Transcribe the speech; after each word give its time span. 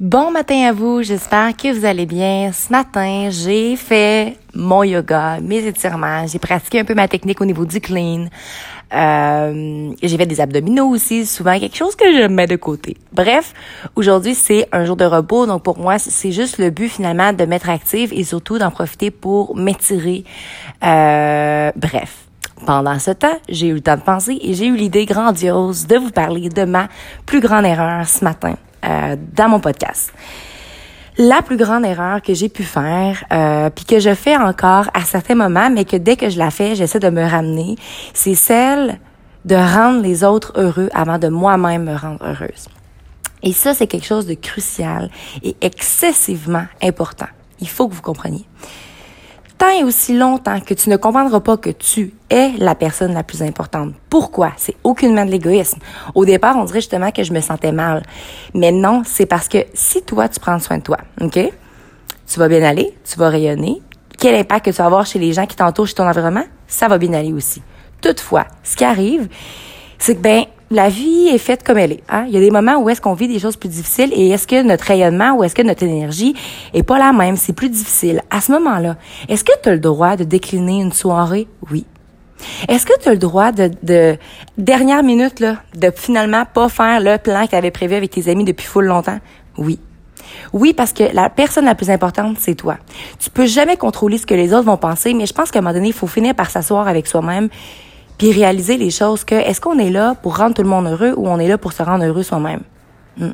Bon 0.00 0.30
matin 0.30 0.68
à 0.68 0.72
vous, 0.72 1.02
j'espère 1.02 1.56
que 1.56 1.76
vous 1.76 1.84
allez 1.84 2.06
bien. 2.06 2.52
Ce 2.52 2.70
matin, 2.70 3.30
j'ai 3.30 3.74
fait 3.74 4.38
mon 4.54 4.84
yoga, 4.84 5.40
mes 5.42 5.66
étirements, 5.66 6.24
j'ai 6.24 6.38
pratiqué 6.38 6.78
un 6.78 6.84
peu 6.84 6.94
ma 6.94 7.08
technique 7.08 7.40
au 7.40 7.44
niveau 7.44 7.64
du 7.64 7.80
clean. 7.80 8.26
Euh, 8.94 9.90
j'ai 10.00 10.16
fait 10.16 10.26
des 10.26 10.40
abdominaux 10.40 10.86
aussi, 10.86 11.26
souvent 11.26 11.58
quelque 11.58 11.76
chose 11.76 11.96
que 11.96 12.04
je 12.12 12.28
mets 12.28 12.46
de 12.46 12.54
côté. 12.54 12.96
Bref, 13.12 13.52
aujourd'hui 13.96 14.36
c'est 14.36 14.68
un 14.70 14.84
jour 14.84 14.94
de 14.94 15.04
repos, 15.04 15.46
donc 15.46 15.64
pour 15.64 15.80
moi 15.80 15.98
c'est 15.98 16.30
juste 16.30 16.58
le 16.58 16.70
but 16.70 16.88
finalement 16.88 17.32
de 17.32 17.44
m'être 17.44 17.68
active 17.68 18.12
et 18.12 18.22
surtout 18.22 18.56
d'en 18.58 18.70
profiter 18.70 19.10
pour 19.10 19.56
m'étirer. 19.56 20.22
Euh, 20.84 21.72
bref. 21.74 22.28
Pendant 22.66 22.98
ce 23.00 23.12
temps, 23.12 23.38
j'ai 23.48 23.68
eu 23.68 23.74
le 23.74 23.80
temps 23.80 23.96
de 23.96 24.02
penser 24.02 24.38
et 24.42 24.54
j'ai 24.54 24.66
eu 24.66 24.76
l'idée 24.76 25.06
grandiose 25.06 25.88
de 25.88 25.96
vous 25.96 26.10
parler 26.10 26.48
de 26.48 26.64
ma 26.64 26.88
plus 27.26 27.40
grande 27.40 27.64
erreur 27.64 28.06
ce 28.06 28.24
matin. 28.24 28.54
Euh, 28.84 29.16
dans 29.34 29.48
mon 29.48 29.60
podcast. 29.60 30.12
La 31.16 31.42
plus 31.42 31.56
grande 31.56 31.84
erreur 31.84 32.22
que 32.22 32.32
j'ai 32.32 32.48
pu 32.48 32.62
faire, 32.62 33.24
euh, 33.32 33.70
puis 33.70 33.84
que 33.84 33.98
je 33.98 34.14
fais 34.14 34.36
encore 34.36 34.88
à 34.94 35.02
certains 35.02 35.34
moments, 35.34 35.68
mais 35.68 35.84
que 35.84 35.96
dès 35.96 36.14
que 36.14 36.30
je 36.30 36.38
la 36.38 36.52
fais, 36.52 36.76
j'essaie 36.76 37.00
de 37.00 37.10
me 37.10 37.24
ramener, 37.24 37.74
c'est 38.14 38.36
celle 38.36 39.00
de 39.44 39.56
rendre 39.56 40.00
les 40.00 40.22
autres 40.22 40.52
heureux 40.54 40.88
avant 40.94 41.18
de 41.18 41.26
moi-même 41.26 41.84
me 41.84 41.96
rendre 41.96 42.24
heureuse. 42.24 42.68
Et 43.42 43.52
ça, 43.52 43.74
c'est 43.74 43.88
quelque 43.88 44.06
chose 44.06 44.26
de 44.26 44.34
crucial 44.34 45.10
et 45.42 45.56
excessivement 45.60 46.66
important. 46.80 47.28
Il 47.60 47.68
faut 47.68 47.88
que 47.88 47.94
vous 47.94 48.02
compreniez 48.02 48.46
tant 49.58 49.70
et 49.70 49.82
aussi 49.82 50.16
longtemps 50.16 50.60
que 50.60 50.72
tu 50.72 50.88
ne 50.88 50.96
comprendras 50.96 51.40
pas 51.40 51.56
que 51.56 51.70
tu 51.70 52.14
es 52.30 52.52
la 52.58 52.74
personne 52.74 53.12
la 53.12 53.24
plus 53.24 53.42
importante. 53.42 53.92
Pourquoi? 54.08 54.52
C'est 54.56 54.76
aucunement 54.84 55.24
de 55.24 55.30
l'égoïsme. 55.30 55.80
Au 56.14 56.24
départ, 56.24 56.56
on 56.56 56.64
dirait 56.64 56.80
justement 56.80 57.10
que 57.10 57.24
je 57.24 57.32
me 57.32 57.40
sentais 57.40 57.72
mal. 57.72 58.02
Mais 58.54 58.70
non, 58.70 59.02
c'est 59.04 59.26
parce 59.26 59.48
que 59.48 59.58
si 59.74 60.02
toi, 60.02 60.28
tu 60.28 60.38
prends 60.40 60.58
soin 60.60 60.78
de 60.78 60.82
toi, 60.82 60.98
OK? 61.20 61.38
Tu 62.26 62.38
vas 62.38 62.48
bien 62.48 62.62
aller, 62.62 62.96
tu 63.04 63.18
vas 63.18 63.28
rayonner. 63.28 63.82
Quel 64.18 64.34
impact 64.36 64.66
que 64.66 64.70
tu 64.70 64.76
vas 64.76 64.86
avoir 64.86 65.06
chez 65.06 65.18
les 65.18 65.32
gens 65.32 65.46
qui 65.46 65.56
t'entourent, 65.56 65.86
chez 65.86 65.94
ton 65.94 66.08
environnement? 66.08 66.44
Ça 66.66 66.88
va 66.88 66.98
bien 66.98 67.12
aller 67.14 67.32
aussi. 67.32 67.62
Toutefois, 68.00 68.46
ce 68.62 68.76
qui 68.76 68.84
arrive, 68.84 69.28
c'est 69.98 70.14
que, 70.14 70.20
ben, 70.20 70.44
la 70.70 70.88
vie 70.88 71.28
est 71.28 71.38
faite 71.38 71.62
comme 71.62 71.78
elle 71.78 71.92
est. 71.92 72.02
Hein? 72.08 72.24
Il 72.28 72.34
y 72.34 72.36
a 72.36 72.40
des 72.40 72.50
moments 72.50 72.76
où 72.76 72.88
est-ce 72.90 73.00
qu'on 73.00 73.14
vit 73.14 73.28
des 73.28 73.38
choses 73.38 73.56
plus 73.56 73.68
difficiles 73.68 74.10
et 74.12 74.28
est-ce 74.28 74.46
que 74.46 74.62
notre 74.62 74.84
rayonnement 74.84 75.34
ou 75.36 75.44
est-ce 75.44 75.54
que 75.54 75.62
notre 75.62 75.82
énergie 75.82 76.34
est 76.74 76.82
pas 76.82 76.98
la 76.98 77.12
même, 77.12 77.36
c'est 77.36 77.52
plus 77.52 77.70
difficile. 77.70 78.22
À 78.30 78.40
ce 78.40 78.52
moment-là, 78.52 78.96
est-ce 79.28 79.44
que 79.44 79.52
tu 79.62 79.68
as 79.68 79.72
le 79.72 79.80
droit 79.80 80.16
de 80.16 80.24
décliner 80.24 80.80
une 80.80 80.92
soirée? 80.92 81.48
Oui. 81.70 81.86
Est-ce 82.68 82.86
que 82.86 82.92
tu 83.00 83.08
as 83.08 83.12
le 83.12 83.18
droit 83.18 83.50
de, 83.50 83.70
de, 83.82 84.16
dernière 84.58 85.02
minute, 85.02 85.40
là, 85.40 85.56
de 85.74 85.90
finalement 85.94 86.44
pas 86.44 86.68
faire 86.68 87.00
le 87.00 87.18
plan 87.18 87.44
que 87.46 87.50
tu 87.50 87.56
avais 87.56 87.70
prévu 87.70 87.94
avec 87.94 88.10
tes 88.10 88.30
amis 88.30 88.44
depuis 88.44 88.66
full 88.66 88.84
longtemps? 88.84 89.18
Oui. 89.56 89.80
Oui, 90.52 90.72
parce 90.72 90.92
que 90.92 91.04
la 91.14 91.30
personne 91.30 91.64
la 91.64 91.74
plus 91.74 91.90
importante, 91.90 92.36
c'est 92.38 92.54
toi. 92.54 92.76
Tu 93.18 93.30
peux 93.30 93.46
jamais 93.46 93.76
contrôler 93.76 94.18
ce 94.18 94.26
que 94.26 94.34
les 94.34 94.52
autres 94.52 94.66
vont 94.66 94.76
penser, 94.76 95.14
mais 95.14 95.26
je 95.26 95.32
pense 95.32 95.50
qu'à 95.50 95.58
un 95.58 95.62
moment 95.62 95.74
donné, 95.74 95.88
il 95.88 95.94
faut 95.94 96.06
finir 96.06 96.34
par 96.34 96.50
s'asseoir 96.50 96.86
avec 96.86 97.06
soi-même 97.06 97.48
puis 98.18 98.32
réaliser 98.32 98.76
les 98.76 98.90
choses 98.90 99.24
que 99.24 99.34
est-ce 99.34 99.60
qu'on 99.60 99.78
est 99.78 99.90
là 99.90 100.14
pour 100.14 100.36
rendre 100.36 100.54
tout 100.54 100.62
le 100.62 100.68
monde 100.68 100.86
heureux 100.86 101.14
ou 101.16 101.28
on 101.28 101.38
est 101.38 101.48
là 101.48 101.56
pour 101.56 101.72
se 101.72 101.82
rendre 101.82 102.04
heureux 102.04 102.22
soi-même? 102.24 102.60
Hmm. 103.16 103.30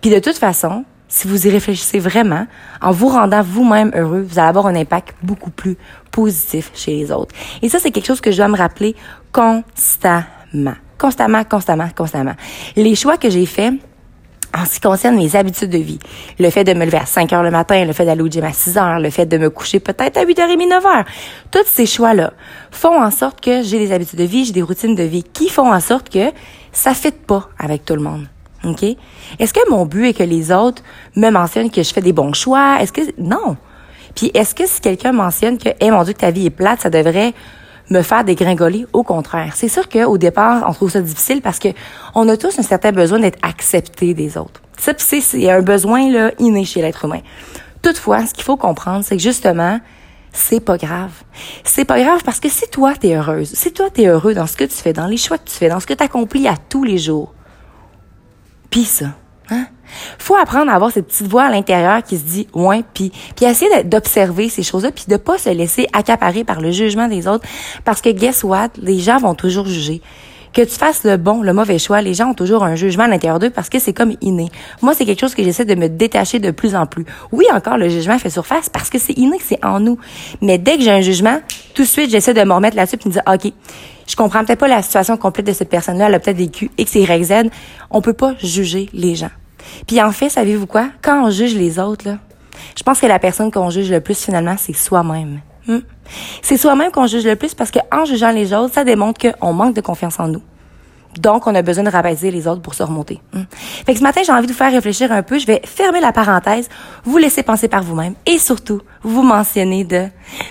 Puis 0.00 0.10
de 0.10 0.18
toute 0.18 0.36
façon, 0.36 0.84
si 1.08 1.26
vous 1.26 1.46
y 1.46 1.50
réfléchissez 1.50 1.98
vraiment, 1.98 2.46
en 2.80 2.92
vous 2.92 3.08
rendant 3.08 3.42
vous-même 3.42 3.90
heureux, 3.94 4.22
vous 4.22 4.38
allez 4.38 4.48
avoir 4.48 4.66
un 4.66 4.76
impact 4.76 5.14
beaucoup 5.22 5.50
plus 5.50 5.76
positif 6.12 6.70
chez 6.74 6.92
les 6.92 7.10
autres. 7.10 7.34
Et 7.62 7.68
ça, 7.68 7.78
c'est 7.80 7.90
quelque 7.90 8.06
chose 8.06 8.20
que 8.20 8.30
je 8.30 8.36
dois 8.36 8.48
me 8.48 8.56
rappeler 8.56 8.94
constamment. 9.32 10.76
Constamment, 10.98 11.42
constamment, 11.44 11.88
constamment. 11.96 12.34
Les 12.76 12.94
choix 12.94 13.16
que 13.16 13.28
j'ai 13.28 13.46
faits, 13.46 13.74
en 14.54 14.64
ce 14.64 14.74
qui 14.74 14.80
concerne 14.80 15.16
mes 15.16 15.36
habitudes 15.36 15.70
de 15.70 15.78
vie, 15.78 15.98
le 16.38 16.50
fait 16.50 16.64
de 16.64 16.74
me 16.74 16.84
lever 16.84 16.98
à 16.98 17.06
5 17.06 17.32
heures 17.32 17.42
le 17.42 17.50
matin, 17.50 17.84
le 17.84 17.92
fait 17.92 18.04
d'aller 18.04 18.22
au 18.22 18.28
gym 18.28 18.44
à 18.44 18.52
6 18.52 18.78
heures, 18.78 18.98
le 18.98 19.10
fait 19.10 19.26
de 19.26 19.38
me 19.38 19.50
coucher 19.50 19.80
peut-être 19.80 20.16
à 20.16 20.24
8h30, 20.24 20.68
9 20.68 20.86
heures, 20.86 21.04
tous 21.50 21.66
ces 21.66 21.86
choix-là 21.86 22.32
font 22.70 23.00
en 23.00 23.10
sorte 23.10 23.40
que 23.40 23.62
j'ai 23.62 23.78
des 23.78 23.92
habitudes 23.92 24.18
de 24.18 24.24
vie, 24.24 24.44
j'ai 24.44 24.52
des 24.52 24.62
routines 24.62 24.94
de 24.94 25.02
vie 25.02 25.22
qui 25.22 25.48
font 25.48 25.72
en 25.72 25.80
sorte 25.80 26.08
que 26.08 26.32
ça 26.72 26.94
fit 26.94 27.12
pas 27.12 27.48
avec 27.58 27.84
tout 27.84 27.94
le 27.94 28.02
monde. 28.02 28.26
OK? 28.64 28.84
Est-ce 29.38 29.54
que 29.54 29.70
mon 29.70 29.86
but 29.86 30.08
est 30.08 30.14
que 30.14 30.22
les 30.22 30.52
autres 30.52 30.82
me 31.16 31.30
mentionnent 31.30 31.70
que 31.70 31.82
je 31.82 31.92
fais 31.92 32.02
des 32.02 32.12
bons 32.12 32.34
choix? 32.34 32.78
Est-ce 32.80 32.92
que, 32.92 33.00
non. 33.18 33.56
Puis 34.14 34.30
est-ce 34.34 34.54
que 34.54 34.66
si 34.66 34.80
quelqu'un 34.80 35.12
mentionne 35.12 35.56
que, 35.56 35.70
eh 35.80 35.90
mon 35.90 36.02
Dieu, 36.02 36.12
que 36.12 36.18
ta 36.18 36.30
vie 36.30 36.46
est 36.46 36.50
plate, 36.50 36.80
ça 36.80 36.90
devrait 36.90 37.32
me 37.90 38.02
faire 38.02 38.24
dégringoler. 38.24 38.86
Au 38.92 39.02
contraire. 39.02 39.54
C'est 39.56 39.68
sûr 39.68 39.88
qu'au 39.88 40.18
départ, 40.18 40.64
on 40.66 40.72
trouve 40.72 40.90
ça 40.90 41.00
difficile 41.00 41.42
parce 41.42 41.58
que 41.58 41.68
on 42.14 42.28
a 42.28 42.36
tous 42.36 42.58
un 42.58 42.62
certain 42.62 42.92
besoin 42.92 43.18
d'être 43.18 43.38
accepté 43.42 44.14
des 44.14 44.38
autres. 44.38 44.62
Ça, 44.78 44.92
c'est 44.96 45.50
un 45.50 45.60
besoin 45.60 46.10
là, 46.10 46.32
inné 46.38 46.64
chez 46.64 46.80
l'être 46.80 47.04
humain. 47.04 47.20
Toutefois, 47.82 48.26
ce 48.26 48.32
qu'il 48.32 48.44
faut 48.44 48.56
comprendre, 48.56 49.04
c'est 49.04 49.16
que 49.16 49.22
justement, 49.22 49.80
c'est 50.32 50.60
pas 50.60 50.76
grave. 50.76 51.12
C'est 51.64 51.84
pas 51.84 52.00
grave 52.00 52.22
parce 52.24 52.40
que 52.40 52.48
si 52.48 52.68
toi, 52.70 52.94
t'es 52.94 53.14
heureuse, 53.14 53.52
si 53.52 53.72
toi, 53.72 53.90
t'es 53.90 54.06
heureux 54.06 54.34
dans 54.34 54.46
ce 54.46 54.56
que 54.56 54.64
tu 54.64 54.76
fais, 54.76 54.92
dans 54.92 55.06
les 55.06 55.16
choix 55.16 55.38
que 55.38 55.48
tu 55.48 55.54
fais, 55.54 55.68
dans 55.68 55.80
ce 55.80 55.86
que 55.86 55.94
tu 55.94 56.02
accomplis 56.02 56.46
à 56.48 56.56
tous 56.56 56.84
les 56.84 56.98
jours, 56.98 57.34
pis 58.70 58.84
ça, 58.84 59.06
hein? 59.50 59.66
Faut 60.18 60.36
apprendre 60.36 60.70
à 60.70 60.74
avoir 60.74 60.90
cette 60.90 61.06
petite 61.06 61.28
voix 61.28 61.44
à 61.44 61.50
l'intérieur 61.50 62.02
qui 62.02 62.16
se 62.16 62.24
dit 62.24 62.46
ouais, 62.54 62.82
puis 62.94 63.12
puis 63.36 63.44
essayer 63.46 63.84
d'observer 63.84 64.48
ces 64.48 64.62
choses-là, 64.62 64.90
puis 64.92 65.04
de 65.08 65.16
pas 65.16 65.38
se 65.38 65.50
laisser 65.50 65.86
accaparer 65.92 66.44
par 66.44 66.60
le 66.60 66.70
jugement 66.70 67.08
des 67.08 67.26
autres, 67.26 67.46
parce 67.84 68.00
que 68.00 68.10
guess 68.10 68.44
what, 68.44 68.68
les 68.80 68.98
gens 68.98 69.18
vont 69.18 69.34
toujours 69.34 69.66
juger. 69.66 70.02
Que 70.52 70.62
tu 70.62 70.74
fasses 70.74 71.04
le 71.04 71.16
bon, 71.16 71.42
le 71.42 71.52
mauvais 71.52 71.78
choix, 71.78 72.02
les 72.02 72.12
gens 72.12 72.30
ont 72.30 72.34
toujours 72.34 72.64
un 72.64 72.74
jugement 72.74 73.04
à 73.04 73.08
l'intérieur 73.08 73.38
d'eux 73.38 73.50
parce 73.50 73.68
que 73.68 73.78
c'est 73.78 73.92
comme 73.92 74.14
inné. 74.20 74.48
Moi, 74.82 74.94
c'est 74.94 75.04
quelque 75.04 75.20
chose 75.20 75.36
que 75.36 75.44
j'essaie 75.44 75.64
de 75.64 75.76
me 75.76 75.88
détacher 75.88 76.40
de 76.40 76.50
plus 76.50 76.74
en 76.74 76.86
plus. 76.86 77.04
Oui, 77.30 77.44
encore, 77.52 77.78
le 77.78 77.88
jugement 77.88 78.18
fait 78.18 78.30
surface 78.30 78.68
parce 78.68 78.90
que 78.90 78.98
c'est 78.98 79.16
inné, 79.16 79.36
c'est 79.40 79.64
en 79.64 79.78
nous. 79.78 79.96
Mais 80.40 80.58
dès 80.58 80.76
que 80.76 80.82
j'ai 80.82 80.90
un 80.90 81.02
jugement, 81.02 81.38
tout 81.74 81.82
de 81.82 81.86
suite, 81.88 82.10
j'essaie 82.10 82.34
de 82.34 82.42
me 82.42 82.52
remettre 82.52 82.76
là-dessus 82.76 82.96
et 82.96 83.08
me 83.08 83.12
dire, 83.12 83.22
OK, 83.32 83.52
je 84.08 84.16
comprends 84.16 84.44
peut-être 84.44 84.58
pas 84.58 84.66
la 84.66 84.82
situation 84.82 85.16
complète 85.16 85.46
de 85.46 85.52
cette 85.52 85.68
personne-là, 85.68 86.08
elle 86.08 86.14
a 86.14 86.18
peut-être 86.18 86.38
vécu 86.38 86.68
X, 86.76 86.96
Y, 86.96 87.24
Z. 87.24 87.32
On 87.92 88.00
peut 88.00 88.12
pas 88.12 88.34
juger 88.42 88.90
les 88.92 89.14
gens. 89.14 89.30
Puis 89.86 90.02
en 90.02 90.12
fait, 90.12 90.28
savez-vous 90.28 90.66
quoi? 90.66 90.88
Quand 91.02 91.24
on 91.24 91.30
juge 91.30 91.54
les 91.54 91.78
autres, 91.78 92.06
là, 92.08 92.18
je 92.76 92.82
pense 92.82 93.00
que 93.00 93.06
la 93.06 93.18
personne 93.18 93.50
qu'on 93.50 93.70
juge 93.70 93.90
le 93.90 94.00
plus 94.00 94.18
finalement, 94.22 94.56
c'est 94.58 94.72
soi-même. 94.72 95.40
Hmm? 95.66 95.80
C'est 96.42 96.56
soi-même 96.56 96.90
qu'on 96.90 97.06
juge 97.06 97.24
le 97.24 97.36
plus 97.36 97.54
parce 97.54 97.70
qu'en 97.70 98.04
jugeant 98.04 98.30
les 98.32 98.52
autres, 98.52 98.74
ça 98.74 98.84
démontre 98.84 99.20
qu'on 99.20 99.52
manque 99.52 99.74
de 99.74 99.80
confiance 99.80 100.18
en 100.18 100.28
nous. 100.28 100.42
Donc, 101.18 101.48
on 101.48 101.54
a 101.56 101.62
besoin 101.62 101.82
de 101.82 101.90
rabaisser 101.90 102.30
les 102.30 102.46
autres 102.46 102.62
pour 102.62 102.74
se 102.74 102.84
remonter. 102.84 103.20
Hmm? 103.32 103.42
Fait 103.84 103.92
que 103.94 103.98
ce 103.98 104.02
matin, 104.04 104.20
j'ai 104.24 104.30
envie 104.30 104.46
de 104.46 104.52
vous 104.52 104.58
faire 104.58 104.70
réfléchir 104.70 105.10
un 105.10 105.22
peu. 105.22 105.38
Je 105.40 105.46
vais 105.46 105.60
fermer 105.64 106.00
la 106.00 106.12
parenthèse, 106.12 106.68
vous 107.04 107.18
laisser 107.18 107.42
penser 107.42 107.66
par 107.66 107.82
vous-même 107.82 108.14
et 108.26 108.38
surtout, 108.38 108.80
vous 109.02 109.22
mentionner 109.22 109.82
de... 109.82 110.06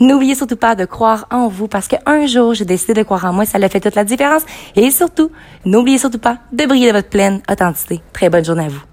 N'oubliez 0.00 0.34
surtout 0.34 0.56
pas 0.56 0.74
de 0.74 0.84
croire 0.86 1.26
en 1.30 1.46
vous 1.46 1.68
parce 1.68 1.86
qu'un 1.86 2.26
jour, 2.26 2.54
j'ai 2.54 2.64
décidé 2.64 2.94
de 2.94 3.02
croire 3.04 3.26
en 3.26 3.32
moi, 3.32 3.44
ça 3.44 3.58
a 3.58 3.68
fait 3.68 3.80
toute 3.80 3.94
la 3.94 4.04
différence. 4.04 4.42
Et 4.74 4.90
surtout, 4.90 5.30
n'oubliez 5.64 5.98
surtout 5.98 6.18
pas 6.18 6.38
de 6.52 6.66
briller 6.66 6.88
de 6.88 6.96
votre 6.96 7.10
pleine 7.10 7.42
authenticité. 7.48 8.00
Très 8.12 8.28
bonne 8.28 8.44
journée 8.44 8.64
à 8.64 8.68
vous. 8.68 8.89